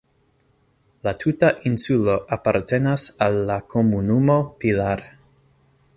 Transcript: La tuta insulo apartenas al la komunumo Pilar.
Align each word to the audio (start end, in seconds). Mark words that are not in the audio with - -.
La 1.07 1.11
tuta 1.23 1.51
insulo 1.71 2.15
apartenas 2.39 3.07
al 3.27 3.37
la 3.51 3.61
komunumo 3.75 4.39
Pilar. 4.65 5.09